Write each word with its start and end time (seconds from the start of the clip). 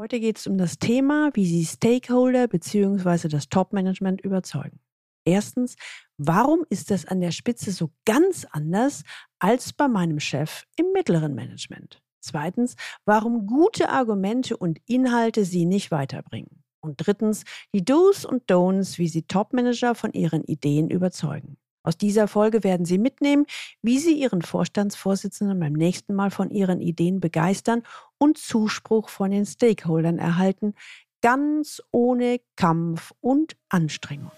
Heute 0.00 0.20
geht 0.20 0.38
es 0.38 0.46
um 0.46 0.58
das 0.58 0.78
Thema, 0.78 1.30
wie 1.34 1.44
Sie 1.44 1.64
Stakeholder 1.64 2.46
bzw. 2.46 3.26
das 3.26 3.48
Top-Management 3.48 4.20
überzeugen. 4.20 4.78
Erstens, 5.24 5.74
warum 6.18 6.64
ist 6.70 6.92
das 6.92 7.04
an 7.04 7.20
der 7.20 7.32
Spitze 7.32 7.72
so 7.72 7.90
ganz 8.04 8.46
anders 8.52 9.02
als 9.40 9.72
bei 9.72 9.88
meinem 9.88 10.20
Chef 10.20 10.66
im 10.76 10.92
mittleren 10.92 11.34
Management? 11.34 12.00
Zweitens, 12.20 12.76
warum 13.06 13.48
gute 13.48 13.88
Argumente 13.88 14.56
und 14.56 14.78
Inhalte 14.86 15.44
Sie 15.44 15.64
nicht 15.64 15.90
weiterbringen? 15.90 16.62
Und 16.78 17.04
drittens, 17.04 17.42
die 17.74 17.84
Do's 17.84 18.24
und 18.24 18.48
Don'ts, 18.48 18.98
wie 18.98 19.08
Sie 19.08 19.22
Top-Manager 19.22 19.96
von 19.96 20.12
Ihren 20.12 20.44
Ideen 20.44 20.90
überzeugen. 20.90 21.56
Aus 21.82 21.96
dieser 21.96 22.28
Folge 22.28 22.62
werden 22.62 22.86
Sie 22.86 22.98
mitnehmen, 22.98 23.46
wie 23.82 23.98
Sie 23.98 24.12
Ihren 24.12 24.42
Vorstandsvorsitzenden 24.42 25.58
beim 25.58 25.72
nächsten 25.72 26.14
Mal 26.14 26.30
von 26.30 26.50
Ihren 26.50 26.80
Ideen 26.80 27.18
begeistern 27.18 27.82
und 28.18 28.38
Zuspruch 28.38 29.08
von 29.08 29.30
den 29.30 29.46
Stakeholdern 29.46 30.18
erhalten, 30.18 30.74
ganz 31.22 31.82
ohne 31.90 32.40
Kampf 32.56 33.12
und 33.20 33.56
Anstrengung. 33.68 34.32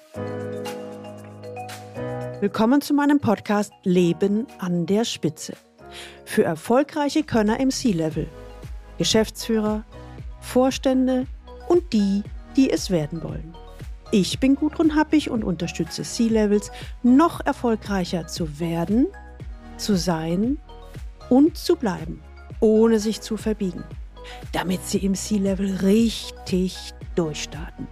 Willkommen 2.40 2.80
zu 2.80 2.95
meinem 2.95 3.20
Podcast 3.20 3.73
Leben 3.82 4.46
an 4.59 4.87
der 4.87 5.04
Spitze. 5.04 5.54
Für 6.24 6.45
erfolgreiche 6.45 7.23
Könner 7.23 7.60
im 7.60 7.70
C-Level, 7.70 8.28
Geschäftsführer, 8.96 9.84
Vorstände 10.40 11.26
und 11.68 11.92
die, 11.92 12.23
die 12.56 12.70
es 12.70 12.90
werden 12.90 13.23
wollen. 13.23 13.54
Ich 14.12 14.40
bin 14.40 14.56
Gudrun 14.56 14.96
Happig 14.96 15.30
und 15.30 15.45
unterstütze 15.45 16.02
C-Levels, 16.02 16.70
noch 17.02 17.45
erfolgreicher 17.45 18.26
zu 18.26 18.59
werden, 18.59 19.06
zu 19.76 19.96
sein 19.96 20.59
und 21.28 21.56
zu 21.56 21.76
bleiben, 21.76 22.23
ohne 22.60 23.00
sich 23.00 23.20
zu 23.20 23.37
verbiegen, 23.37 23.84
damit 24.52 24.84
sie 24.87 24.98
im 24.98 25.14
C-Level 25.14 25.77
richtig 25.77 26.92
durchstarten. 27.16 27.88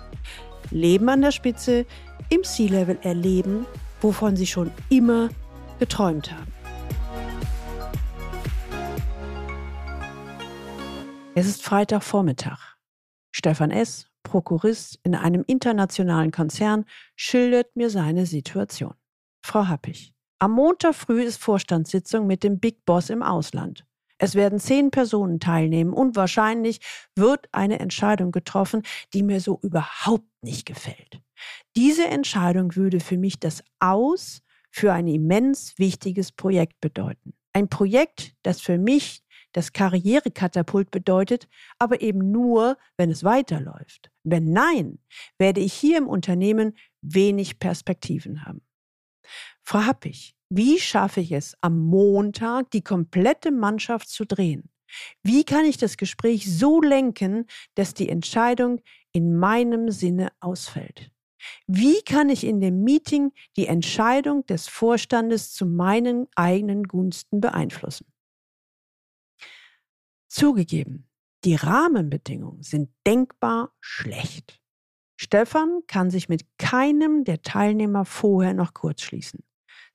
Leben 0.71 1.09
an 1.09 1.23
der 1.23 1.33
Spitze, 1.33 1.87
im 2.29 2.45
C-Level 2.45 2.99
erleben, 3.03 3.67
wovon 4.01 4.37
sie 4.37 4.47
schon 4.47 4.71
immer 4.91 5.31
geträumt 5.79 6.31
haben. 6.31 6.53
Es 11.35 11.47
ist 11.47 11.63
Freitagvormittag. 11.63 12.77
Stefan 13.31 13.71
S., 13.71 14.09
Prokurist 14.25 14.99
in 15.05 15.15
einem 15.15 15.45
internationalen 15.47 16.33
Konzern, 16.33 16.85
schildert 17.17 17.77
mir 17.77 17.91
seine 17.91 18.27
Situation. 18.27 18.95
Frau 19.43 19.69
Happig. 19.69 20.13
Am 20.41 20.53
Montag 20.53 20.95
früh 20.95 21.23
ist 21.23 21.41
Vorstandssitzung 21.41 22.27
mit 22.27 22.43
dem 22.43 22.59
Big 22.59 22.85
Boss 22.85 23.09
im 23.09 23.23
Ausland. 23.23 23.85
Es 24.19 24.35
werden 24.35 24.59
zehn 24.59 24.91
Personen 24.91 25.41
teilnehmen 25.41 25.93
und 25.93 26.17
wahrscheinlich 26.17 26.81
wird 27.15 27.49
eine 27.53 27.79
Entscheidung 27.79 28.33
getroffen, 28.33 28.83
die 29.15 29.23
mir 29.23 29.41
so 29.41 29.59
überhaupt 29.63 30.29
nicht 30.43 30.67
gefällt. 30.67 31.21
Diese 31.77 32.07
Entscheidung 32.07 32.75
würde 32.75 33.01
für 33.01 33.17
mich 33.17 33.39
das 33.39 33.63
Aus 33.79 34.43
für 34.71 34.93
ein 34.93 35.07
immens 35.07 35.79
wichtiges 35.79 36.33
Projekt 36.33 36.81
bedeuten. 36.81 37.35
Ein 37.53 37.69
Projekt, 37.69 38.35
das 38.43 38.61
für 38.61 38.79
mich 38.79 39.23
das 39.53 39.73
Karrierekatapult 39.73 40.91
bedeutet, 40.91 41.49
aber 41.79 42.03
eben 42.03 42.31
nur, 42.31 42.77
wenn 42.97 43.11
es 43.11 43.25
weiterläuft. 43.25 44.11
Wenn 44.23 44.53
nein, 44.53 44.99
werde 45.39 45.61
ich 45.61 45.73
hier 45.73 45.99
im 45.99 46.07
Unternehmen 46.07 46.77
wenig 47.01 47.59
Perspektiven 47.59 48.45
haben. 48.45 48.61
Frau 49.69 49.81
Happig, 49.81 50.35
wie 50.49 50.79
schaffe 50.79 51.21
ich 51.21 51.31
es, 51.31 51.55
am 51.61 51.79
Montag 51.79 52.71
die 52.71 52.81
komplette 52.81 53.51
Mannschaft 53.51 54.09
zu 54.09 54.25
drehen? 54.25 54.71
Wie 55.23 55.45
kann 55.45 55.67
ich 55.67 55.77
das 55.77 55.99
Gespräch 55.99 56.51
so 56.51 56.81
lenken, 56.81 57.45
dass 57.75 57.93
die 57.93 58.09
Entscheidung 58.09 58.81
in 59.13 59.37
meinem 59.37 59.91
Sinne 59.91 60.33
ausfällt? 60.41 61.11
Wie 61.67 62.01
kann 62.01 62.31
ich 62.31 62.45
in 62.45 62.63
dem 62.63 62.83
Meeting 62.83 63.33
die 63.59 63.67
Entscheidung 63.67 64.47
des 64.47 64.69
Vorstandes 64.69 65.53
zu 65.53 65.67
meinen 65.67 66.29
eigenen 66.35 66.85
Gunsten 66.85 67.43
beeinflussen? 67.43 68.11
Zugegeben, 70.29 71.11
die 71.45 71.57
Rahmenbedingungen 71.57 72.63
sind 72.63 72.89
denkbar 73.07 73.75
schlecht. 73.81 74.63
Stefan 75.21 75.83
kann 75.87 76.11
sich 76.11 76.31
mit 76.31 76.47
keinem 76.57 77.25
der 77.25 77.43
Teilnehmer 77.43 78.07
vorher 78.07 78.55
noch 78.55 78.73
kurzschließen. 78.73 79.45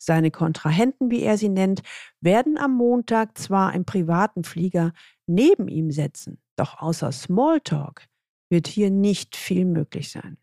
Seine 0.05 0.31
Kontrahenten, 0.31 1.11
wie 1.11 1.21
er 1.21 1.37
sie 1.37 1.47
nennt, 1.47 1.81
werden 2.19 2.57
am 2.57 2.75
Montag 2.75 3.37
zwar 3.37 3.73
im 3.73 3.85
privaten 3.85 4.43
Flieger 4.43 4.91
neben 5.27 5.69
ihm 5.69 5.91
setzen, 5.91 6.41
doch 6.57 6.81
außer 6.81 7.13
Smalltalk 7.13 8.07
wird 8.49 8.67
hier 8.67 8.91
nicht 8.91 9.37
viel 9.37 9.63
möglich 9.63 10.11
sein. 10.11 10.37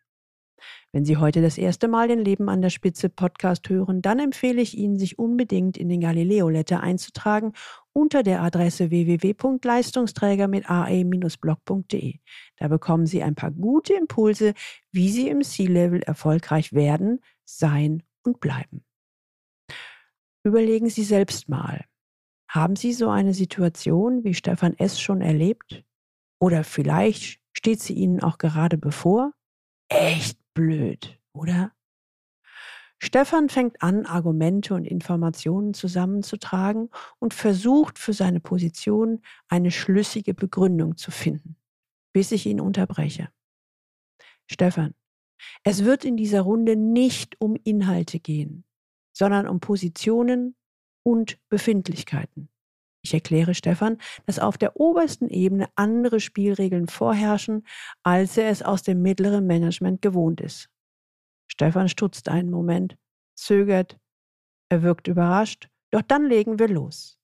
Wenn 0.93 1.04
Sie 1.04 1.19
heute 1.19 1.43
das 1.43 1.59
erste 1.59 1.88
Mal 1.88 2.09
den 2.09 2.25
Leben 2.25 2.49
an 2.49 2.62
der 2.62 2.70
Spitze 2.70 3.10
Podcast 3.10 3.69
hören, 3.69 4.00
dann 4.00 4.19
empfehle 4.19 4.62
ich 4.62 4.76
Ihnen, 4.76 4.99
sich 4.99 5.19
unbedingt 5.19 5.76
in 5.76 5.91
den 5.91 6.00
Galileo 6.00 6.49
Letter 6.49 6.81
einzutragen 6.81 7.53
unter 7.93 8.22
der 8.22 8.43
Adresse 8.43 8.91
www.leistungsträger 8.91 10.49
mit 10.49 10.70
ae-blog.de. 10.70 12.19
Da 12.56 12.69
bekommen 12.69 13.06
Sie 13.06 13.22
ein 13.22 13.34
paar 13.34 13.50
gute 13.50 13.93
Impulse, 13.93 14.54
wie 14.91 15.10
Sie 15.10 15.28
im 15.28 15.43
C-Level 15.43 16.03
erfolgreich 16.03 16.72
werden, 16.72 17.20
sein 17.44 18.03
und 18.22 18.41
bleiben. 18.41 18.84
Überlegen 20.44 20.88
Sie 20.88 21.04
selbst 21.04 21.48
mal. 21.48 21.84
Haben 22.48 22.76
Sie 22.76 22.92
so 22.92 23.10
eine 23.10 23.34
Situation 23.34 24.24
wie 24.24 24.34
Stefan 24.34 24.74
S. 24.78 25.00
schon 25.00 25.20
erlebt? 25.20 25.84
Oder 26.40 26.64
vielleicht 26.64 27.40
steht 27.52 27.80
sie 27.80 27.92
Ihnen 27.94 28.20
auch 28.22 28.38
gerade 28.38 28.78
bevor? 28.78 29.32
Echt 29.88 30.38
blöd, 30.54 31.20
oder? 31.32 31.72
Stefan 33.02 33.48
fängt 33.48 33.82
an, 33.82 34.04
Argumente 34.04 34.74
und 34.74 34.84
Informationen 34.84 35.72
zusammenzutragen 35.72 36.90
und 37.18 37.32
versucht 37.32 37.98
für 37.98 38.12
seine 38.12 38.40
Position 38.40 39.22
eine 39.48 39.70
schlüssige 39.70 40.34
Begründung 40.34 40.96
zu 40.96 41.10
finden, 41.10 41.56
bis 42.12 42.30
ich 42.30 42.46
ihn 42.46 42.60
unterbreche. 42.60 43.30
Stefan, 44.50 44.94
es 45.64 45.84
wird 45.84 46.04
in 46.04 46.16
dieser 46.16 46.42
Runde 46.42 46.76
nicht 46.76 47.40
um 47.40 47.56
Inhalte 47.64 48.20
gehen, 48.20 48.64
sondern 49.20 49.47
um 49.47 49.60
Positionen 49.60 50.56
und 51.03 51.38
Befindlichkeiten. 51.50 52.48
Ich 53.03 53.12
erkläre 53.12 53.54
Stefan, 53.54 53.98
dass 54.25 54.38
auf 54.38 54.56
der 54.56 54.81
obersten 54.81 55.28
Ebene 55.28 55.69
andere 55.75 56.20
Spielregeln 56.20 56.88
vorherrschen, 56.88 57.66
als 58.03 58.38
er 58.38 58.48
es 58.48 58.62
aus 58.62 58.82
dem 58.82 59.03
mittleren 59.03 59.47
Management 59.47 60.00
gewohnt 60.00 60.41
ist. 60.41 60.70
Stefan 61.48 61.91
stutzt 61.91 62.31
einen 62.31 62.50
Moment, 62.50 62.97
zögert, 63.34 63.98
er 64.70 64.82
wirkt 64.82 65.06
überrascht, 65.06 65.69
doch 65.91 66.02
dann 66.02 66.25
legen 66.26 66.58
wir 66.58 66.69
los. 66.69 67.19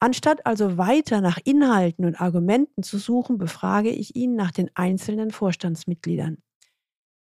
Anstatt 0.00 0.44
also 0.44 0.76
weiter 0.76 1.22
nach 1.22 1.38
Inhalten 1.44 2.04
und 2.04 2.20
Argumenten 2.20 2.82
zu 2.82 2.98
suchen, 2.98 3.38
befrage 3.38 3.88
ich 3.88 4.16
ihn 4.16 4.34
nach 4.34 4.50
den 4.50 4.70
einzelnen 4.74 5.30
Vorstandsmitgliedern. 5.30 6.42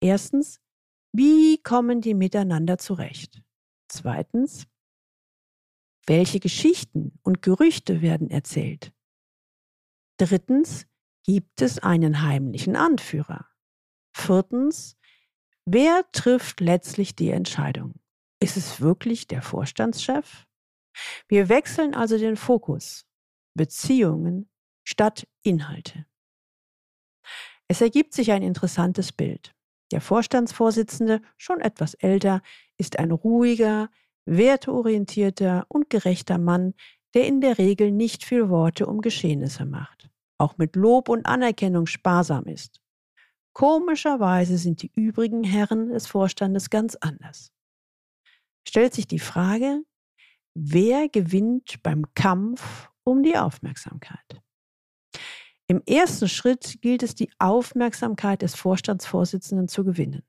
Erstens, 0.00 0.60
wie 1.12 1.60
kommen 1.60 2.00
die 2.00 2.14
miteinander 2.14 2.78
zurecht? 2.78 3.42
Zweitens, 3.88 4.66
welche 6.06 6.40
Geschichten 6.40 7.18
und 7.22 7.42
Gerüchte 7.42 8.02
werden 8.02 8.30
erzählt? 8.30 8.92
Drittens, 10.18 10.86
gibt 11.24 11.60
es 11.60 11.80
einen 11.80 12.22
heimlichen 12.22 12.76
Anführer? 12.76 13.48
Viertens, 14.16 14.96
wer 15.64 16.04
trifft 16.12 16.60
letztlich 16.60 17.16
die 17.16 17.30
Entscheidung? 17.30 17.94
Ist 18.40 18.56
es 18.56 18.80
wirklich 18.80 19.26
der 19.26 19.42
Vorstandschef? 19.42 20.46
Wir 21.28 21.48
wechseln 21.48 21.94
also 21.94 22.16
den 22.18 22.36
Fokus. 22.36 23.06
Beziehungen 23.54 24.48
statt 24.84 25.26
Inhalte. 25.42 26.06
Es 27.68 27.80
ergibt 27.80 28.14
sich 28.14 28.30
ein 28.30 28.42
interessantes 28.42 29.12
Bild. 29.12 29.55
Der 29.92 30.00
Vorstandsvorsitzende, 30.00 31.20
schon 31.36 31.60
etwas 31.60 31.94
älter, 31.94 32.42
ist 32.76 32.98
ein 32.98 33.12
ruhiger, 33.12 33.88
werteorientierter 34.24 35.64
und 35.68 35.88
gerechter 35.90 36.38
Mann, 36.38 36.74
der 37.14 37.26
in 37.26 37.40
der 37.40 37.58
Regel 37.58 37.92
nicht 37.92 38.24
viel 38.24 38.48
Worte 38.48 38.86
um 38.86 39.00
Geschehnisse 39.00 39.64
macht, 39.64 40.10
auch 40.38 40.58
mit 40.58 40.76
Lob 40.76 41.08
und 41.08 41.26
Anerkennung 41.26 41.86
sparsam 41.86 42.44
ist. 42.46 42.82
Komischerweise 43.52 44.58
sind 44.58 44.82
die 44.82 44.92
übrigen 44.94 45.44
Herren 45.44 45.88
des 45.88 46.06
Vorstandes 46.06 46.68
ganz 46.68 46.96
anders. 46.96 47.52
Stellt 48.68 48.92
sich 48.92 49.06
die 49.06 49.20
Frage, 49.20 49.82
wer 50.54 51.08
gewinnt 51.08 51.82
beim 51.82 52.04
Kampf 52.14 52.90
um 53.04 53.22
die 53.22 53.38
Aufmerksamkeit? 53.38 54.42
Im 55.68 55.82
ersten 55.84 56.28
Schritt 56.28 56.80
gilt 56.80 57.02
es, 57.02 57.14
die 57.14 57.30
Aufmerksamkeit 57.38 58.42
des 58.42 58.54
Vorstandsvorsitzenden 58.54 59.66
zu 59.66 59.84
gewinnen. 59.84 60.22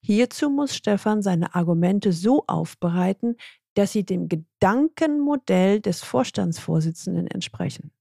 Hierzu 0.00 0.50
muss 0.50 0.74
Stefan 0.74 1.22
seine 1.22 1.54
Argumente 1.54 2.12
so 2.12 2.44
aufbereiten, 2.46 3.36
dass 3.74 3.92
sie 3.92 4.04
dem 4.04 4.28
Gedankenmodell 4.28 5.80
des 5.80 6.02
Vorstandsvorsitzenden 6.02 7.26
entsprechen. 7.26 7.92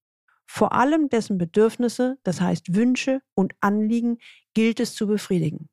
Vor 0.48 0.74
allem 0.74 1.10
dessen 1.10 1.38
Bedürfnisse, 1.38 2.18
das 2.24 2.42
heißt 2.42 2.76
Wünsche 2.76 3.22
und 3.34 3.54
Anliegen, 3.60 4.20
gilt 4.54 4.80
es 4.80 4.94
zu 4.96 5.08
befriedigen. 5.08 5.70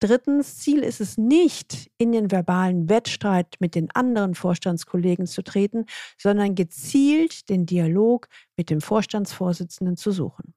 Drittens, 0.00 0.58
Ziel 0.58 0.84
ist 0.84 1.00
es 1.00 1.18
nicht, 1.18 1.90
in 1.98 2.12
den 2.12 2.30
verbalen 2.30 2.88
Wettstreit 2.88 3.56
mit 3.58 3.74
den 3.74 3.90
anderen 3.90 4.36
Vorstandskollegen 4.36 5.26
zu 5.26 5.42
treten, 5.42 5.86
sondern 6.16 6.54
gezielt 6.54 7.48
den 7.48 7.66
Dialog 7.66 8.28
mit 8.56 8.70
dem 8.70 8.80
Vorstandsvorsitzenden 8.80 9.96
zu 9.96 10.12
suchen. 10.12 10.54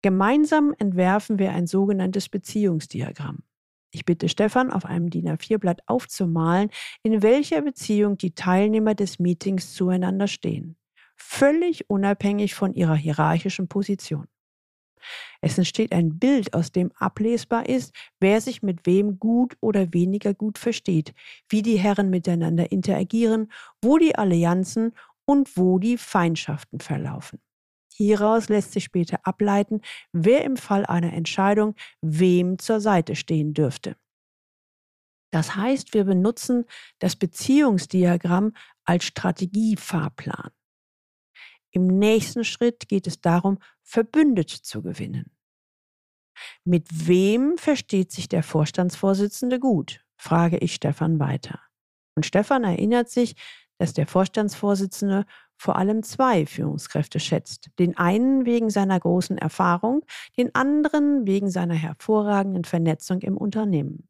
Gemeinsam 0.00 0.74
entwerfen 0.78 1.38
wir 1.38 1.52
ein 1.52 1.66
sogenanntes 1.66 2.28
Beziehungsdiagramm. 2.28 3.42
Ich 3.90 4.04
bitte 4.04 4.28
Stefan, 4.28 4.70
auf 4.70 4.84
einem 4.84 5.08
DIN 5.08 5.28
A4-Blatt 5.28 5.82
aufzumalen, 5.86 6.70
in 7.02 7.22
welcher 7.22 7.62
Beziehung 7.62 8.18
die 8.18 8.34
Teilnehmer 8.34 8.94
des 8.94 9.18
Meetings 9.18 9.72
zueinander 9.74 10.26
stehen, 10.26 10.76
völlig 11.16 11.88
unabhängig 11.88 12.54
von 12.54 12.74
ihrer 12.74 12.96
hierarchischen 12.96 13.68
Position. 13.68 14.26
Es 15.40 15.58
entsteht 15.58 15.92
ein 15.92 16.18
Bild, 16.18 16.54
aus 16.54 16.72
dem 16.72 16.92
ablesbar 16.96 17.68
ist, 17.68 17.94
wer 18.20 18.40
sich 18.40 18.62
mit 18.62 18.86
wem 18.86 19.18
gut 19.18 19.56
oder 19.60 19.92
weniger 19.92 20.34
gut 20.34 20.58
versteht, 20.58 21.14
wie 21.48 21.62
die 21.62 21.78
Herren 21.78 22.10
miteinander 22.10 22.72
interagieren, 22.72 23.50
wo 23.82 23.98
die 23.98 24.16
Allianzen 24.16 24.92
und 25.24 25.56
wo 25.56 25.78
die 25.78 25.98
Feindschaften 25.98 26.80
verlaufen. 26.80 27.40
Hieraus 27.96 28.48
lässt 28.48 28.72
sich 28.72 28.84
später 28.84 29.20
ableiten, 29.22 29.80
wer 30.12 30.44
im 30.44 30.56
Fall 30.56 30.84
einer 30.84 31.12
Entscheidung 31.12 31.76
wem 32.00 32.58
zur 32.58 32.80
Seite 32.80 33.14
stehen 33.14 33.54
dürfte. 33.54 33.96
Das 35.30 35.56
heißt, 35.56 35.94
wir 35.94 36.04
benutzen 36.04 36.64
das 37.00 37.16
Beziehungsdiagramm 37.16 38.52
als 38.84 39.04
Strategiefahrplan. 39.04 40.50
Im 41.74 41.88
nächsten 41.88 42.44
Schritt 42.44 42.88
geht 42.88 43.08
es 43.08 43.20
darum, 43.20 43.58
Verbündete 43.82 44.62
zu 44.62 44.80
gewinnen. 44.80 45.32
Mit 46.64 47.08
wem 47.08 47.58
versteht 47.58 48.12
sich 48.12 48.28
der 48.28 48.44
Vorstandsvorsitzende 48.44 49.58
gut? 49.58 50.00
frage 50.16 50.58
ich 50.58 50.74
Stefan 50.74 51.18
weiter. 51.18 51.60
Und 52.14 52.26
Stefan 52.26 52.62
erinnert 52.62 53.10
sich, 53.10 53.34
dass 53.78 53.92
der 53.92 54.06
Vorstandsvorsitzende 54.06 55.26
vor 55.56 55.74
allem 55.74 56.04
zwei 56.04 56.46
Führungskräfte 56.46 57.18
schätzt. 57.18 57.70
Den 57.80 57.96
einen 57.96 58.46
wegen 58.46 58.70
seiner 58.70 59.00
großen 59.00 59.36
Erfahrung, 59.36 60.04
den 60.36 60.54
anderen 60.54 61.26
wegen 61.26 61.50
seiner 61.50 61.74
hervorragenden 61.74 62.62
Vernetzung 62.62 63.20
im 63.20 63.36
Unternehmen. 63.36 64.08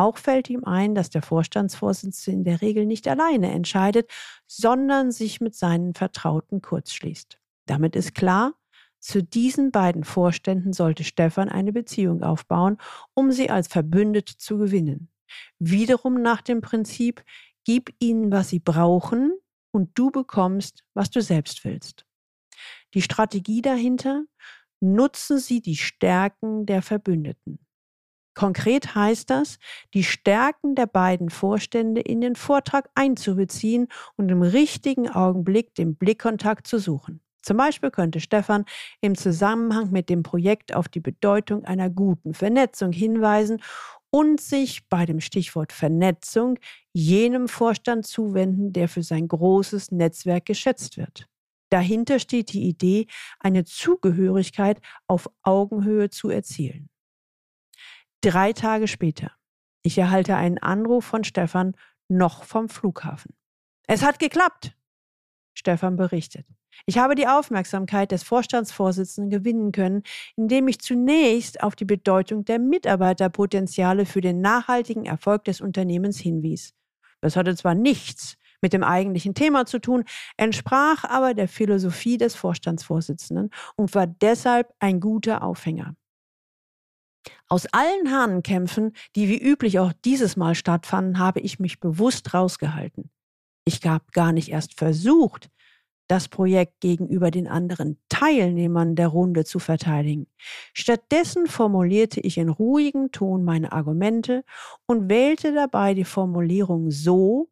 Auch 0.00 0.16
fällt 0.16 0.48
ihm 0.48 0.64
ein, 0.64 0.94
dass 0.94 1.10
der 1.10 1.20
Vorstandsvorsitzende 1.20 2.38
in 2.38 2.44
der 2.44 2.62
Regel 2.62 2.86
nicht 2.86 3.06
alleine 3.06 3.50
entscheidet, 3.50 4.10
sondern 4.46 5.12
sich 5.12 5.42
mit 5.42 5.54
seinen 5.54 5.92
Vertrauten 5.92 6.62
kurzschließt. 6.62 7.38
Damit 7.66 7.94
ist 7.96 8.14
klar, 8.14 8.54
zu 8.98 9.22
diesen 9.22 9.72
beiden 9.72 10.04
Vorständen 10.04 10.72
sollte 10.72 11.04
Stefan 11.04 11.50
eine 11.50 11.74
Beziehung 11.74 12.22
aufbauen, 12.22 12.78
um 13.12 13.30
sie 13.30 13.50
als 13.50 13.68
Verbündete 13.68 14.38
zu 14.38 14.56
gewinnen. 14.56 15.10
Wiederum 15.58 16.22
nach 16.22 16.40
dem 16.40 16.62
Prinzip, 16.62 17.22
gib 17.66 17.94
ihnen, 17.98 18.32
was 18.32 18.48
sie 18.48 18.58
brauchen, 18.58 19.34
und 19.70 19.90
du 19.98 20.10
bekommst, 20.10 20.82
was 20.94 21.10
du 21.10 21.20
selbst 21.20 21.62
willst. 21.66 22.06
Die 22.94 23.02
Strategie 23.02 23.60
dahinter, 23.60 24.24
nutzen 24.80 25.38
sie 25.38 25.60
die 25.60 25.76
Stärken 25.76 26.64
der 26.64 26.80
Verbündeten. 26.80 27.58
Konkret 28.34 28.94
heißt 28.94 29.28
das, 29.30 29.58
die 29.92 30.04
Stärken 30.04 30.74
der 30.74 30.86
beiden 30.86 31.30
Vorstände 31.30 32.00
in 32.00 32.20
den 32.20 32.36
Vortrag 32.36 32.88
einzubeziehen 32.94 33.88
und 34.16 34.28
im 34.30 34.42
richtigen 34.42 35.10
Augenblick 35.10 35.74
den 35.74 35.96
Blickkontakt 35.96 36.66
zu 36.66 36.78
suchen. 36.78 37.20
Zum 37.42 37.56
Beispiel 37.56 37.90
könnte 37.90 38.20
Stefan 38.20 38.64
im 39.00 39.14
Zusammenhang 39.14 39.90
mit 39.90 40.08
dem 40.08 40.22
Projekt 40.22 40.74
auf 40.74 40.88
die 40.88 41.00
Bedeutung 41.00 41.64
einer 41.64 41.88
guten 41.88 42.34
Vernetzung 42.34 42.92
hinweisen 42.92 43.62
und 44.10 44.40
sich 44.40 44.88
bei 44.88 45.06
dem 45.06 45.20
Stichwort 45.20 45.72
Vernetzung 45.72 46.58
jenem 46.92 47.48
Vorstand 47.48 48.06
zuwenden, 48.06 48.72
der 48.72 48.88
für 48.88 49.02
sein 49.02 49.28
großes 49.28 49.92
Netzwerk 49.92 50.46
geschätzt 50.46 50.96
wird. 50.96 51.26
Dahinter 51.70 52.18
steht 52.18 52.52
die 52.52 52.64
Idee, 52.64 53.06
eine 53.38 53.64
Zugehörigkeit 53.64 54.80
auf 55.06 55.30
Augenhöhe 55.42 56.10
zu 56.10 56.28
erzielen. 56.28 56.88
Drei 58.22 58.52
Tage 58.52 58.86
später. 58.86 59.32
Ich 59.82 59.96
erhalte 59.96 60.36
einen 60.36 60.58
Anruf 60.58 61.06
von 61.06 61.24
Stefan, 61.24 61.74
noch 62.08 62.44
vom 62.44 62.68
Flughafen. 62.68 63.34
Es 63.86 64.02
hat 64.02 64.18
geklappt, 64.18 64.76
Stefan 65.54 65.96
berichtet. 65.96 66.46
Ich 66.84 66.98
habe 66.98 67.14
die 67.14 67.26
Aufmerksamkeit 67.26 68.12
des 68.12 68.22
Vorstandsvorsitzenden 68.22 69.30
gewinnen 69.30 69.72
können, 69.72 70.02
indem 70.36 70.68
ich 70.68 70.80
zunächst 70.80 71.62
auf 71.62 71.76
die 71.76 71.84
Bedeutung 71.84 72.44
der 72.44 72.58
Mitarbeiterpotenziale 72.58 74.04
für 74.04 74.20
den 74.20 74.40
nachhaltigen 74.40 75.06
Erfolg 75.06 75.44
des 75.44 75.60
Unternehmens 75.60 76.18
hinwies. 76.18 76.74
Das 77.20 77.36
hatte 77.36 77.56
zwar 77.56 77.74
nichts 77.74 78.36
mit 78.60 78.72
dem 78.74 78.82
eigentlichen 78.82 79.34
Thema 79.34 79.64
zu 79.64 79.78
tun, 79.78 80.04
entsprach 80.36 81.04
aber 81.04 81.32
der 81.32 81.48
Philosophie 81.48 82.18
des 82.18 82.34
Vorstandsvorsitzenden 82.34 83.50
und 83.76 83.94
war 83.94 84.06
deshalb 84.06 84.74
ein 84.78 85.00
guter 85.00 85.42
Aufhänger. 85.42 85.96
Aus 87.48 87.66
allen 87.66 88.10
Hahnenkämpfen, 88.10 88.92
die 89.16 89.28
wie 89.28 89.38
üblich 89.38 89.78
auch 89.78 89.92
dieses 90.04 90.36
Mal 90.36 90.54
stattfanden, 90.54 91.18
habe 91.18 91.40
ich 91.40 91.58
mich 91.58 91.80
bewusst 91.80 92.32
rausgehalten. 92.32 93.10
Ich 93.64 93.84
habe 93.86 94.04
gar 94.12 94.32
nicht 94.32 94.50
erst 94.50 94.78
versucht, 94.78 95.50
das 96.10 96.26
Projekt 96.26 96.80
gegenüber 96.80 97.30
den 97.30 97.46
anderen 97.46 98.00
Teilnehmern 98.08 98.96
der 98.96 99.08
Runde 99.08 99.44
zu 99.44 99.60
verteidigen. 99.60 100.26
Stattdessen 100.74 101.46
formulierte 101.46 102.20
ich 102.20 102.36
in 102.36 102.48
ruhigem 102.48 103.12
Ton 103.12 103.44
meine 103.44 103.70
Argumente 103.70 104.44
und 104.86 105.08
wählte 105.08 105.54
dabei 105.54 105.94
die 105.94 106.04
Formulierung 106.04 106.90
so, 106.90 107.48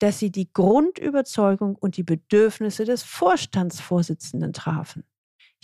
dass 0.00 0.18
sie 0.18 0.32
die 0.32 0.52
Grundüberzeugung 0.52 1.76
und 1.76 1.96
die 1.96 2.02
Bedürfnisse 2.02 2.84
des 2.84 3.04
Vorstandsvorsitzenden 3.04 4.52
trafen. 4.52 5.04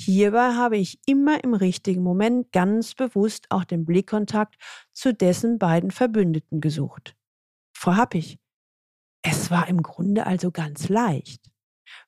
Hierbei 0.05 0.55
habe 0.55 0.79
ich 0.79 0.99
immer 1.07 1.45
im 1.45 1.55
richtigen 1.55 2.03
Moment 2.03 2.51
ganz 2.51 2.95
bewusst 2.95 3.47
auch 3.51 3.65
den 3.65 3.85
Blickkontakt 3.85 4.57
zu 4.93 5.15
dessen 5.15 5.59
beiden 5.59 5.93
Verbündeten 5.93 6.61
gesucht. 6.61 7.15
Frau 7.73 7.95
Happig, 7.95 8.41
es 9.23 9.51
war 9.53 9.69
im 9.69 9.83
Grunde 9.83 10.27
also 10.27 10.51
ganz 10.51 10.89
leicht. 10.89 11.53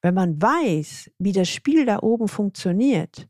Wenn 0.02 0.14
man 0.14 0.42
weiß, 0.42 1.12
wie 1.18 1.32
das 1.32 1.48
Spiel 1.48 1.86
da 1.86 2.00
oben 2.00 2.26
funktioniert 2.26 3.28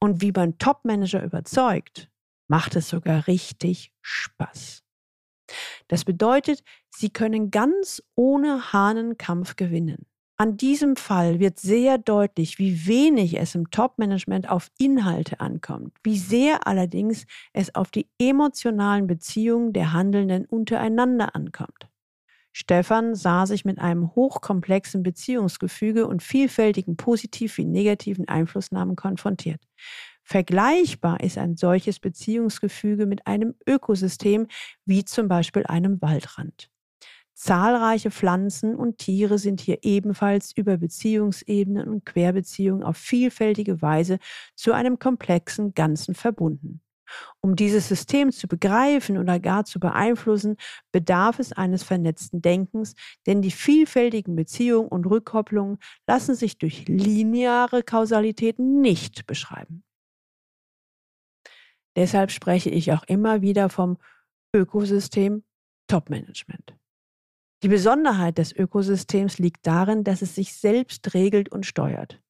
und 0.00 0.22
wie 0.22 0.32
man 0.32 0.56
Topmanager 0.56 1.22
überzeugt, 1.22 2.10
macht 2.48 2.74
es 2.74 2.88
sogar 2.88 3.26
richtig 3.26 3.92
Spaß. 4.00 4.82
Das 5.88 6.04
bedeutet, 6.04 6.62
sie 6.88 7.10
können 7.10 7.50
ganz 7.50 8.02
ohne 8.14 8.72
Hahnenkampf 8.72 9.56
gewinnen. 9.56 10.06
An 10.38 10.58
diesem 10.58 10.96
Fall 10.96 11.40
wird 11.40 11.58
sehr 11.58 11.96
deutlich, 11.96 12.58
wie 12.58 12.86
wenig 12.86 13.38
es 13.38 13.54
im 13.54 13.70
Top-Management 13.70 14.50
auf 14.50 14.70
Inhalte 14.78 15.40
ankommt, 15.40 15.96
wie 16.02 16.18
sehr 16.18 16.66
allerdings 16.66 17.24
es 17.54 17.74
auf 17.74 17.90
die 17.90 18.06
emotionalen 18.18 19.06
Beziehungen 19.06 19.72
der 19.72 19.94
Handelnden 19.94 20.44
untereinander 20.44 21.34
ankommt. 21.34 21.88
Stefan 22.52 23.14
sah 23.14 23.46
sich 23.46 23.64
mit 23.64 23.78
einem 23.78 24.14
hochkomplexen 24.14 25.02
Beziehungsgefüge 25.02 26.06
und 26.06 26.22
vielfältigen 26.22 26.96
positiv 26.96 27.56
wie 27.56 27.64
negativen 27.64 28.28
Einflussnahmen 28.28 28.96
konfrontiert. 28.96 29.62
Vergleichbar 30.22 31.20
ist 31.20 31.38
ein 31.38 31.56
solches 31.56 32.00
Beziehungsgefüge 32.00 33.06
mit 33.06 33.26
einem 33.26 33.54
Ökosystem 33.66 34.48
wie 34.84 35.04
zum 35.04 35.28
Beispiel 35.28 35.64
einem 35.66 36.00
Waldrand. 36.02 36.70
Zahlreiche 37.36 38.10
Pflanzen 38.10 38.74
und 38.74 38.96
Tiere 38.96 39.36
sind 39.36 39.60
hier 39.60 39.80
ebenfalls 39.82 40.56
über 40.56 40.78
Beziehungsebenen 40.78 41.86
und 41.86 42.06
Querbeziehungen 42.06 42.82
auf 42.82 42.96
vielfältige 42.96 43.82
Weise 43.82 44.18
zu 44.54 44.72
einem 44.72 44.98
komplexen 44.98 45.74
Ganzen 45.74 46.14
verbunden. 46.14 46.80
Um 47.42 47.54
dieses 47.54 47.88
System 47.88 48.32
zu 48.32 48.48
begreifen 48.48 49.18
oder 49.18 49.38
gar 49.38 49.66
zu 49.66 49.78
beeinflussen, 49.78 50.56
bedarf 50.92 51.38
es 51.38 51.52
eines 51.52 51.82
vernetzten 51.82 52.40
Denkens, 52.40 52.94
denn 53.26 53.42
die 53.42 53.50
vielfältigen 53.50 54.34
Beziehungen 54.34 54.88
und 54.88 55.04
Rückkopplungen 55.04 55.78
lassen 56.06 56.34
sich 56.34 56.56
durch 56.56 56.88
lineare 56.88 57.82
Kausalitäten 57.82 58.80
nicht 58.80 59.26
beschreiben. 59.26 59.84
Deshalb 61.96 62.30
spreche 62.30 62.70
ich 62.70 62.92
auch 62.92 63.04
immer 63.04 63.42
wieder 63.42 63.68
vom 63.68 63.98
Ökosystem 64.54 65.44
Top-Management. 65.86 66.74
Die 67.62 67.68
Besonderheit 67.68 68.38
des 68.38 68.52
Ökosystems 68.52 69.38
liegt 69.38 69.66
darin, 69.66 70.04
dass 70.04 70.20
es 70.20 70.34
sich 70.34 70.54
selbst 70.54 71.14
regelt 71.14 71.50
und 71.50 71.64
steuert. 71.64 72.20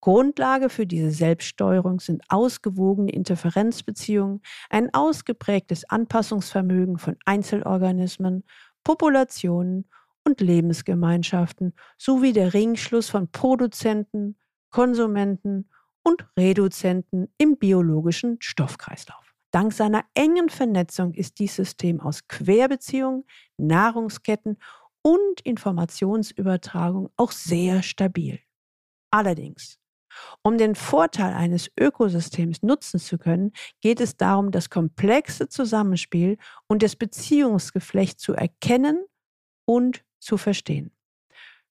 Grundlage 0.00 0.68
für 0.68 0.86
diese 0.86 1.10
Selbststeuerung 1.10 1.98
sind 1.98 2.22
ausgewogene 2.28 3.10
Interferenzbeziehungen, 3.10 4.40
ein 4.70 4.94
ausgeprägtes 4.94 5.84
Anpassungsvermögen 5.90 6.98
von 6.98 7.16
Einzelorganismen, 7.24 8.44
Populationen 8.84 9.90
und 10.24 10.40
Lebensgemeinschaften 10.40 11.74
sowie 11.96 12.32
der 12.32 12.54
Ringschluss 12.54 13.08
von 13.08 13.30
Produzenten, 13.32 14.36
Konsumenten 14.70 15.68
und 16.04 16.24
Reduzenten 16.38 17.32
im 17.36 17.58
biologischen 17.58 18.36
Stoffkreislauf. 18.40 19.27
Dank 19.50 19.72
seiner 19.72 20.04
engen 20.14 20.50
Vernetzung 20.50 21.14
ist 21.14 21.38
dieses 21.38 21.56
System 21.56 22.00
aus 22.00 22.28
Querbeziehungen, 22.28 23.24
Nahrungsketten 23.56 24.58
und 25.02 25.40
Informationsübertragung 25.42 27.10
auch 27.16 27.32
sehr 27.32 27.82
stabil. 27.82 28.40
Allerdings, 29.10 29.78
um 30.42 30.58
den 30.58 30.74
Vorteil 30.74 31.32
eines 31.32 31.70
Ökosystems 31.80 32.62
nutzen 32.62 33.00
zu 33.00 33.16
können, 33.16 33.52
geht 33.80 34.00
es 34.00 34.16
darum, 34.16 34.50
das 34.50 34.68
komplexe 34.68 35.48
Zusammenspiel 35.48 36.36
und 36.66 36.82
das 36.82 36.96
Beziehungsgeflecht 36.96 38.20
zu 38.20 38.34
erkennen 38.34 39.04
und 39.64 40.04
zu 40.18 40.36
verstehen. 40.36 40.92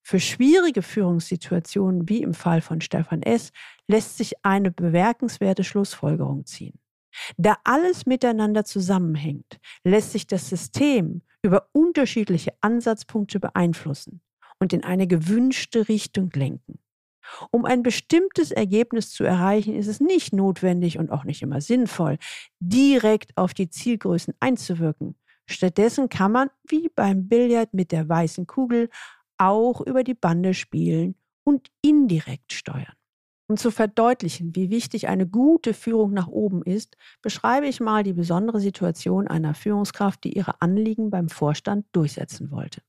Für 0.01 0.19
schwierige 0.19 0.81
Führungssituationen 0.81 2.07
wie 2.07 2.23
im 2.23 2.33
Fall 2.33 2.61
von 2.61 2.79
Stefan 2.79 3.21
S. 3.23 3.51
lässt 3.87 4.17
sich 4.17 4.45
eine 4.45 4.71
bemerkenswerte 4.71 5.65
Schlussfolgerung 5.65 6.45
ziehen. 6.45 6.79
Da 7.37 7.57
alles 7.63 8.05
miteinander 8.05 8.65
zusammenhängt, 8.65 9.59
lässt 9.83 10.11
sich 10.11 10.27
das 10.27 10.49
System 10.49 11.21
über 11.41 11.69
unterschiedliche 11.71 12.53
Ansatzpunkte 12.61 13.39
beeinflussen 13.39 14.21
und 14.59 14.73
in 14.73 14.83
eine 14.83 15.07
gewünschte 15.07 15.87
Richtung 15.87 16.29
lenken. 16.33 16.79
Um 17.51 17.65
ein 17.65 17.83
bestimmtes 17.83 18.51
Ergebnis 18.51 19.11
zu 19.11 19.23
erreichen, 19.23 19.75
ist 19.75 19.87
es 19.87 19.99
nicht 19.99 20.33
notwendig 20.33 20.97
und 20.97 21.11
auch 21.11 21.25
nicht 21.25 21.41
immer 21.41 21.61
sinnvoll, 21.61 22.17
direkt 22.59 23.35
auf 23.37 23.53
die 23.53 23.69
Zielgrößen 23.69 24.33
einzuwirken. 24.39 25.15
Stattdessen 25.45 26.09
kann 26.09 26.31
man, 26.31 26.49
wie 26.67 26.89
beim 26.89 27.27
Billard 27.27 27.73
mit 27.73 27.91
der 27.91 28.07
weißen 28.07 28.47
Kugel, 28.47 28.89
auch 29.37 29.81
über 29.81 30.03
die 30.03 30.13
Bande 30.13 30.53
spielen 30.53 31.15
und 31.43 31.69
indirekt 31.81 32.53
steuern. 32.53 32.96
Um 33.49 33.55
zu 33.55 33.71
verdeutlichen, 33.71 34.55
wie 34.55 34.69
wichtig 34.69 35.07
eine 35.07 35.25
gute 35.25 35.73
Führung 35.73 36.11
nach 36.13 36.27
oben 36.27 36.63
ist, 36.63 36.97
beschreibe 37.21 37.67
ich 37.67 37.79
mal 37.79 38.03
die 38.03 38.13
besondere 38.13 38.59
Situation 38.59 39.27
einer 39.27 39.53
Führungskraft, 39.53 40.23
die 40.25 40.33
ihre 40.33 40.61
Anliegen 40.61 41.09
beim 41.09 41.29
Vorstand 41.29 41.85
durchsetzen 41.93 42.51
wollte. 42.51 42.81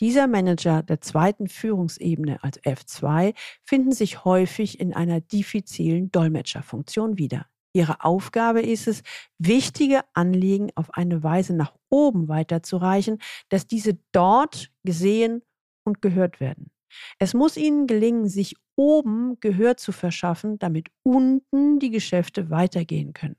Dieser 0.00 0.28
Manager 0.28 0.82
der 0.82 1.00
zweiten 1.00 1.48
Führungsebene 1.48 2.42
als 2.42 2.60
F2 2.62 3.34
finden 3.64 3.92
sich 3.92 4.24
häufig 4.24 4.80
in 4.80 4.94
einer 4.94 5.20
diffizilen 5.20 6.10
Dolmetscherfunktion 6.10 7.18
wieder. 7.18 7.46
Ihre 7.74 8.04
Aufgabe 8.04 8.60
ist 8.60 8.86
es, 8.86 9.02
wichtige 9.38 10.02
Anliegen 10.12 10.70
auf 10.74 10.94
eine 10.94 11.22
Weise 11.22 11.54
nach 11.54 11.74
oben 11.88 12.28
weiterzureichen, 12.28 13.18
dass 13.48 13.66
diese 13.66 13.98
dort 14.12 14.70
gesehen 14.84 15.42
und 15.84 16.02
gehört 16.02 16.38
werden. 16.38 16.70
Es 17.18 17.34
muss 17.34 17.56
ihnen 17.56 17.86
gelingen, 17.86 18.28
sich 18.28 18.54
oben 18.76 19.38
Gehör 19.40 19.76
zu 19.76 19.92
verschaffen, 19.92 20.58
damit 20.58 20.88
unten 21.02 21.78
die 21.78 21.90
Geschäfte 21.90 22.50
weitergehen 22.50 23.12
können. 23.12 23.36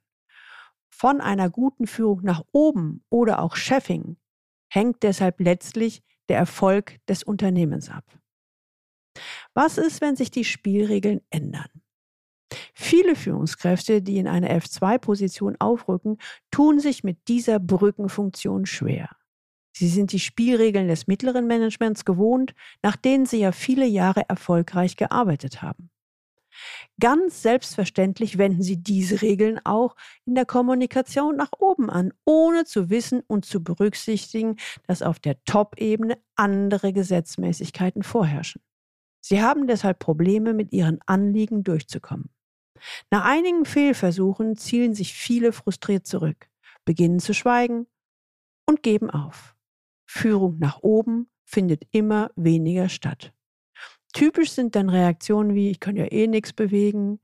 Von 0.90 1.22
einer 1.22 1.50
guten 1.50 1.88
Führung 1.88 2.22
nach 2.24 2.44
oben 2.52 3.04
oder 3.10 3.40
auch 3.40 3.56
Chefing 3.56 4.18
hängt 4.70 5.04
deshalb 5.04 5.40
letztlich 5.40 6.04
der 6.30 6.38
Erfolg 6.38 7.00
des 7.08 7.24
Unternehmens 7.24 7.90
ab. 7.90 8.06
Was 9.54 9.78
ist, 9.78 10.02
wenn 10.02 10.16
sich 10.16 10.32
die 10.32 10.46
Spielregeln 10.46 11.22
ändern? 11.30 11.70
Viele 12.74 13.16
Führungskräfte, 13.16 14.02
die 14.02 14.18
in 14.18 14.28
eine 14.28 14.56
F2-Position 14.56 15.56
aufrücken, 15.60 16.18
tun 16.52 16.80
sich 16.80 17.04
mit 17.04 17.28
dieser 17.28 17.60
Brückenfunktion 17.60 18.66
schwer. 18.66 19.10
Sie 19.74 19.88
sind 19.88 20.12
die 20.12 20.20
Spielregeln 20.20 20.88
des 20.88 21.08
mittleren 21.08 21.48
Managements 21.48 22.06
gewohnt, 22.06 22.54
nach 22.84 22.96
denen 22.96 23.26
sie 23.26 23.40
ja 23.40 23.52
viele 23.52 23.86
Jahre 23.86 24.30
erfolgreich 24.30 24.96
gearbeitet 24.96 25.62
haben. 25.62 25.90
Ganz 27.00 27.42
selbstverständlich 27.42 28.38
wenden 28.38 28.62
sie 28.62 28.78
diese 28.78 29.24
Regeln 29.24 29.60
auch 29.64 29.96
in 30.26 30.36
der 30.36 30.46
Kommunikation 30.46 31.36
nach 31.36 31.52
oben 31.58 31.90
an, 31.90 32.14
ohne 32.26 32.66
zu 32.66 32.92
wissen 32.92 33.22
und 33.26 33.46
zu 33.46 33.64
berücksichtigen, 33.64 34.58
dass 34.88 35.02
auf 35.02 35.20
der 35.20 35.44
Top-Ebene 35.46 36.18
andere 36.36 36.94
Gesetzmäßigkeiten 36.94 38.04
vorherrschen. 38.04 38.62
Sie 39.22 39.42
haben 39.42 39.68
deshalb 39.68 40.00
Probleme, 40.00 40.54
mit 40.54 40.72
ihren 40.74 41.00
Anliegen 41.06 41.64
durchzukommen. 41.64 42.30
Nach 43.10 43.24
einigen 43.24 43.66
Fehlversuchen 43.66 44.58
zielen 44.58 44.94
sich 44.94 45.14
viele 45.14 45.54
frustriert 45.54 46.06
zurück, 46.06 46.50
beginnen 46.86 47.20
zu 47.20 47.34
schweigen 47.34 47.88
und 48.68 48.84
geben 48.84 49.10
auf. 49.10 49.56
Führung 50.06 50.60
nach 50.60 50.80
oben 50.82 51.30
findet 51.46 51.84
immer 51.92 52.32
weniger 52.36 52.90
statt. 52.90 53.34
Typisch 54.14 54.52
sind 54.52 54.76
dann 54.76 54.90
Reaktionen 54.90 55.56
wie, 55.56 55.72
ich 55.72 55.80
kann 55.80 55.96
ja 55.96 56.06
eh 56.06 56.28
nichts 56.28 56.54
bewegen, 56.54 57.20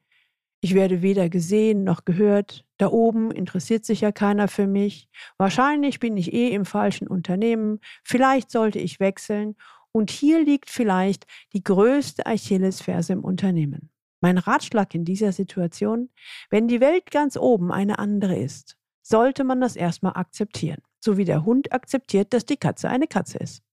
ich 0.61 0.73
werde 0.73 1.01
weder 1.01 1.29
gesehen 1.29 1.83
noch 1.83 2.03
gehört, 2.03 2.65
da 2.77 2.87
oben 2.87 3.31
interessiert 3.31 3.85
sich 3.85 4.01
ja 4.01 4.11
keiner 4.11 4.47
für 4.47 4.67
mich, 4.67 5.07
wahrscheinlich 5.37 5.99
bin 5.99 6.17
ich 6.17 6.33
eh 6.33 6.49
im 6.49 6.65
falschen 6.65 7.07
Unternehmen, 7.07 7.79
vielleicht 8.03 8.51
sollte 8.51 8.79
ich 8.79 8.99
wechseln 8.99 9.55
und 9.91 10.11
hier 10.11 10.43
liegt 10.43 10.69
vielleicht 10.69 11.25
die 11.53 11.63
größte 11.63 12.25
Achillesferse 12.25 13.13
im 13.13 13.23
Unternehmen. 13.23 13.89
Mein 14.21 14.37
Ratschlag 14.37 14.93
in 14.95 15.05
dieser 15.05 15.31
Situation, 15.31 16.09
wenn 16.49 16.67
die 16.67 16.81
Welt 16.81 17.09
ganz 17.09 17.37
oben 17.37 17.71
eine 17.71 17.99
andere 17.99 18.37
ist, 18.37 18.77
sollte 19.01 19.43
man 19.43 19.61
das 19.61 19.75
erstmal 19.75 20.13
akzeptieren 20.17 20.81
so 20.99 21.17
wie 21.17 21.25
der 21.25 21.45
Hund 21.45 21.71
akzeptiert, 21.71 22.33
dass 22.33 22.45
die 22.45 22.57
Katze 22.57 22.89
eine 22.89 23.07
Katze 23.07 23.37
ist. 23.39 23.63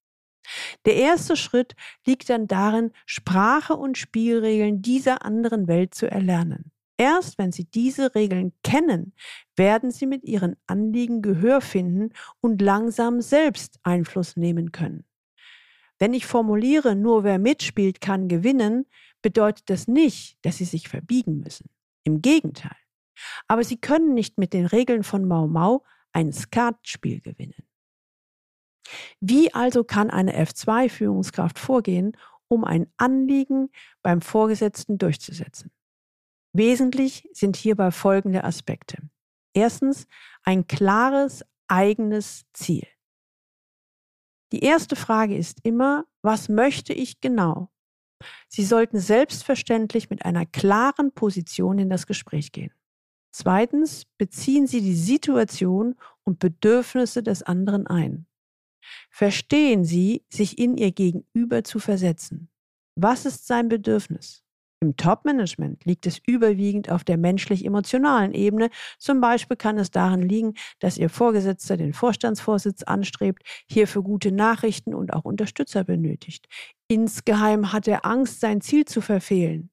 Der 0.85 0.95
erste 0.95 1.37
Schritt 1.37 1.75
liegt 2.07 2.31
dann 2.31 2.47
darin, 2.47 2.93
Sprache 3.05 3.75
und 3.75 3.99
Spielregeln 3.99 4.83
dieser 4.83 5.25
anderen 5.25 5.67
Welt 5.67 5.95
zu 5.95 6.11
erlernen. 6.11 6.71
Erst 6.99 7.37
wenn 7.37 7.53
Sie 7.53 7.65
diese 7.65 8.15
Regeln 8.15 8.53
kennen, 8.63 9.13
werden 9.55 9.91
Sie 9.91 10.07
mit 10.07 10.25
Ihren 10.25 10.57
Anliegen 10.67 11.21
Gehör 11.21 11.61
finden 11.61 12.11
und 12.41 12.63
langsam 12.63 13.21
selbst 13.21 13.79
Einfluss 13.83 14.37
nehmen 14.37 14.73
können. 14.73 15.05
Wenn 15.99 16.15
ich 16.15 16.27
formuliere, 16.27 16.95
nur 16.95 17.25
wer 17.25 17.39
mitspielt, 17.39 18.01
kann 18.01 18.29
gewinnen, 18.29 18.87
bedeutet 19.23 19.69
das 19.69 19.89
nicht, 19.89 20.39
dass 20.43 20.59
Sie 20.59 20.65
sich 20.65 20.89
verbiegen 20.89 21.41
müssen. 21.41 21.69
Im 22.05 22.23
Gegenteil. 22.23 22.77
Aber 23.49 23.65
Sie 23.65 23.79
können 23.79 24.15
nicht 24.15 24.39
mit 24.39 24.53
den 24.53 24.67
Regeln 24.67 25.03
von 25.03 25.27
Mau 25.27 25.47
Mau 25.47 25.85
ein 26.17 26.33
Skatspiel 26.33 27.21
gewinnen. 27.21 27.69
Wie 29.21 29.53
also 29.53 29.85
kann 29.85 30.09
eine 30.09 30.35
F2-Führungskraft 30.43 31.59
vorgehen, 31.59 32.17
um 32.49 32.65
ein 32.65 32.91
Anliegen 32.97 33.69
beim 34.03 34.23
Vorgesetzten 34.23 34.97
durchzusetzen? 34.97 35.71
Wesentlich 36.55 37.29
sind 37.33 37.57
hierbei 37.57 37.91
folgende 37.91 38.45
Aspekte. 38.45 38.97
Erstens 39.53 40.07
ein 40.43 40.67
klares 40.67 41.45
eigenes 41.69 42.47
Ziel. 42.55 42.87
Die 44.53 44.61
erste 44.61 44.97
Frage 44.97 45.37
ist 45.37 45.59
immer, 45.65 46.07
was 46.23 46.49
möchte 46.49 46.95
ich 46.95 47.21
genau? 47.21 47.71
Sie 48.49 48.65
sollten 48.65 49.01
selbstverständlich 49.01 50.09
mit 50.09 50.25
einer 50.25 50.47
klaren 50.47 51.13
Position 51.13 51.79
in 51.79 51.91
das 51.91 52.07
Gespräch 52.07 52.53
gehen. 52.53 52.73
Zweitens 53.39 54.07
beziehen 54.17 54.67
Sie 54.67 54.81
die 54.81 54.95
Situation 54.95 55.95
und 56.25 56.39
Bedürfnisse 56.39 57.23
des 57.23 57.43
anderen 57.43 57.87
ein. 57.87 58.25
Verstehen 59.11 59.85
Sie, 59.85 60.25
sich 60.31 60.59
in 60.59 60.79
Ihr 60.79 60.91
Gegenüber 60.91 61.63
zu 61.63 61.79
versetzen. 61.79 62.49
Was 62.95 63.27
ist 63.27 63.47
sein 63.47 63.69
Bedürfnis? 63.69 64.43
Im 64.81 64.97
Top-Management 64.97 65.85
liegt 65.85 66.07
es 66.07 66.19
überwiegend 66.27 66.91
auf 66.91 67.05
der 67.05 67.19
menschlich-emotionalen 67.19 68.33
Ebene. 68.33 68.71
Zum 68.99 69.21
Beispiel 69.21 69.59
kann 69.59 69.77
es 69.77 69.91
darin 69.91 70.23
liegen, 70.23 70.55
dass 70.79 70.97
Ihr 70.97 71.11
Vorgesetzter 71.11 71.77
den 71.77 71.93
Vorstandsvorsitz 71.93 72.85
anstrebt, 72.85 73.43
hierfür 73.69 74.03
gute 74.03 74.33
Nachrichten 74.33 74.95
und 74.95 75.13
auch 75.13 75.27
Unterstützer 75.27 75.85
benötigt. 75.85 76.47
Insgeheim 76.89 77.75
hat 77.75 77.87
er 77.87 78.07
Angst, 78.07 78.41
sein 78.41 78.63
Ziel 78.63 78.87
zu 78.87 79.03
verfehlen. 79.03 79.69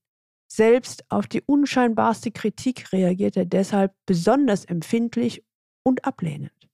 Selbst 0.55 1.03
auf 1.09 1.25
die 1.25 1.41
unscheinbarste 1.41 2.29
Kritik 2.29 2.93
reagiert 2.93 3.35
er 3.37 3.45
deshalb 3.45 3.91
besonders 4.05 4.65
empfindlich 4.65 5.43
und 5.81 6.05
ablehnend. 6.05 6.69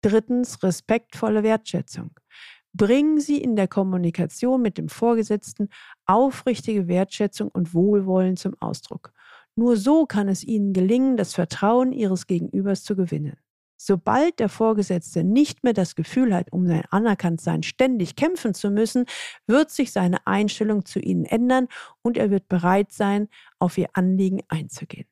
Drittens 0.00 0.62
respektvolle 0.62 1.42
Wertschätzung. 1.42 2.18
Bringen 2.72 3.20
Sie 3.20 3.36
in 3.36 3.54
der 3.54 3.68
Kommunikation 3.68 4.62
mit 4.62 4.78
dem 4.78 4.88
Vorgesetzten 4.88 5.68
aufrichtige 6.06 6.88
Wertschätzung 6.88 7.50
und 7.50 7.74
Wohlwollen 7.74 8.38
zum 8.38 8.56
Ausdruck. 8.60 9.12
Nur 9.56 9.76
so 9.76 10.06
kann 10.06 10.28
es 10.28 10.42
Ihnen 10.42 10.72
gelingen, 10.72 11.18
das 11.18 11.34
Vertrauen 11.34 11.92
Ihres 11.92 12.26
Gegenübers 12.26 12.82
zu 12.82 12.96
gewinnen. 12.96 13.36
Sobald 13.84 14.38
der 14.38 14.48
Vorgesetzte 14.48 15.24
nicht 15.24 15.64
mehr 15.64 15.72
das 15.72 15.96
Gefühl 15.96 16.32
hat, 16.32 16.52
um 16.52 16.68
sein 16.68 16.84
Anerkanntsein 16.90 17.64
ständig 17.64 18.14
kämpfen 18.14 18.54
zu 18.54 18.70
müssen, 18.70 19.06
wird 19.48 19.72
sich 19.72 19.90
seine 19.90 20.24
Einstellung 20.24 20.84
zu 20.84 21.00
ihnen 21.00 21.24
ändern 21.24 21.66
und 22.00 22.16
er 22.16 22.30
wird 22.30 22.48
bereit 22.48 22.92
sein, 22.92 23.28
auf 23.58 23.76
ihr 23.76 23.88
Anliegen 23.94 24.40
einzugehen. 24.46 25.08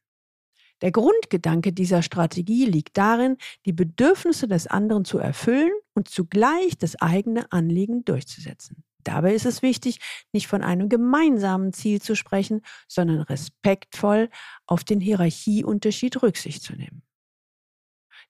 Der 0.83 0.93
Grundgedanke 0.93 1.73
dieser 1.73 2.03
Strategie 2.03 2.65
liegt 2.65 2.97
darin, 2.97 3.39
die 3.67 3.73
Bedürfnisse 3.73 4.47
des 4.47 4.69
anderen 4.69 5.05
zu 5.05 5.19
erfüllen 5.19 5.73
und 5.95 6.07
zugleich 6.07 6.79
das 6.79 6.95
eigene 6.95 7.51
Anliegen 7.51 8.05
durchzusetzen. 8.05 8.85
Dabei 9.03 9.35
ist 9.35 9.47
es 9.47 9.63
wichtig, 9.63 9.99
nicht 10.33 10.47
von 10.47 10.63
einem 10.63 10.89
gemeinsamen 10.89 11.73
Ziel 11.73 12.01
zu 12.01 12.15
sprechen, 12.15 12.61
sondern 12.87 13.23
respektvoll 13.23 14.31
auf 14.67 14.85
den 14.85 15.01
Hierarchieunterschied 15.01 16.23
Rücksicht 16.23 16.63
zu 16.63 16.75
nehmen. 16.75 17.03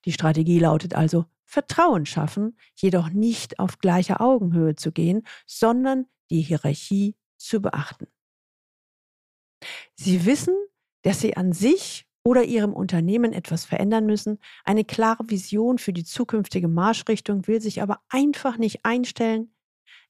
Die 0.05 0.11
Strategie 0.11 0.59
lautet 0.59 0.95
also 0.95 1.25
Vertrauen 1.45 2.05
schaffen, 2.05 2.57
jedoch 2.75 3.09
nicht 3.09 3.59
auf 3.59 3.79
gleicher 3.79 4.21
Augenhöhe 4.21 4.75
zu 4.75 4.91
gehen, 4.91 5.23
sondern 5.45 6.05
die 6.29 6.41
Hierarchie 6.41 7.15
zu 7.37 7.61
beachten. 7.61 8.07
Sie 9.95 10.25
wissen, 10.25 10.55
dass 11.03 11.19
Sie 11.19 11.35
an 11.35 11.51
sich 11.53 12.07
oder 12.23 12.43
Ihrem 12.43 12.73
Unternehmen 12.73 13.33
etwas 13.33 13.65
verändern 13.65 14.05
müssen. 14.05 14.39
Eine 14.63 14.85
klare 14.85 15.29
Vision 15.29 15.77
für 15.77 15.93
die 15.93 16.03
zukünftige 16.03 16.67
Marschrichtung 16.67 17.47
will 17.47 17.61
sich 17.61 17.81
aber 17.81 18.01
einfach 18.09 18.57
nicht 18.57 18.85
einstellen. 18.85 19.53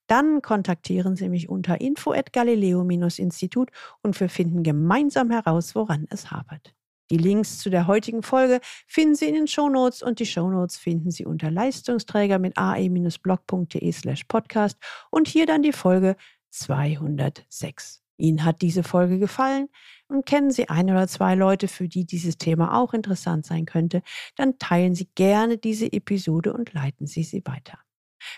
Dann 0.08 0.42
kontaktieren 0.42 1.16
Sie 1.16 1.30
mich 1.30 1.48
unter 1.48 1.80
info@galileo-institut 1.80 3.72
und 4.04 4.20
wir 4.20 4.30
finden 4.30 4.62
gemeinsam 4.64 5.32
heraus, 5.32 5.74
woran 5.74 6.06
es 6.10 6.32
hapert. 6.32 6.76
Die 7.12 7.18
Links 7.18 7.60
zu 7.60 7.70
der 7.70 7.88
heutigen 7.88 8.24
Folge 8.24 8.62
finden 8.88 9.16
Sie 9.16 9.26
in 9.26 9.36
den 9.36 9.48
Shownotes 9.48 10.02
und 10.02 10.20
die 10.20 10.26
Shownotes 10.26 10.78
finden 10.78 11.12
Sie 11.12 11.26
unter 11.26 11.52
Leistungsträger 11.52 12.40
mit 12.40 12.58
ae-blog.de 12.58 13.92
slash 13.92 14.24
podcast 14.24 14.78
und 15.10 15.28
hier 15.28 15.46
dann 15.46 15.62
die 15.62 15.74
Folge 15.74 16.16
206. 16.52 18.02
Ihnen 18.16 18.46
hat 18.46 18.62
diese 18.62 18.84
Folge 18.84 19.20
gefallen 19.20 19.68
und 20.08 20.26
kennen 20.26 20.52
Sie 20.52 20.70
ein 20.70 20.90
oder 20.90 21.06
zwei 21.10 21.36
Leute, 21.36 21.68
für 21.68 21.90
die 21.90 22.06
dieses 22.06 22.38
Thema 22.38 22.80
auch 22.80 22.94
interessant 22.94 23.46
sein 23.46 23.66
könnte, 23.66 24.04
dann 24.38 24.58
teilen 24.58 24.96
Sie 24.96 25.10
gerne 25.14 25.58
diese 25.58 25.92
Episode 25.92 26.54
und 26.54 26.72
leiten 26.72 27.08
Sie 27.08 27.24
sie 27.24 27.42
weiter. 27.46 27.80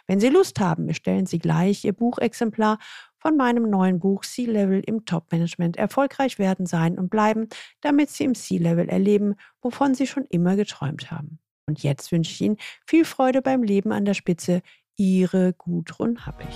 Wenn 0.08 0.20
Sie 0.20 0.30
Lust 0.30 0.60
haben, 0.60 0.88
bestellen 0.88 1.26
Sie 1.28 1.38
gleich 1.38 1.84
Ihr 1.84 1.94
Buchexemplar 1.94 2.80
von 3.24 3.38
meinem 3.38 3.70
neuen 3.70 4.00
Buch 4.00 4.26
C-Level 4.26 4.84
im 4.86 5.06
Top-Management 5.06 5.78
erfolgreich 5.78 6.40
werden, 6.40 6.66
sein 6.66 7.00
und 7.00 7.10
bleiben, 7.10 7.48
damit 7.80 8.10
Sie 8.10 8.26
im 8.26 8.36
C-Level 8.36 8.90
erleben, 8.90 9.36
wovon 9.62 9.96
Sie 9.96 10.08
schon 10.08 10.26
immer 10.26 10.58
geträumt 10.58 11.10
haben. 11.10 11.40
Und 11.66 11.82
jetzt 11.84 12.12
wünsche 12.12 12.32
ich 12.32 12.42
Ihnen 12.42 12.58
viel 12.86 13.06
Freude 13.06 13.42
beim 13.42 13.64
Leben 13.64 13.94
an 13.94 14.04
der 14.04 14.14
Spitze. 14.14 14.62
Ihre 14.98 15.54
Gudrun 15.54 16.26
Happig. 16.26 16.50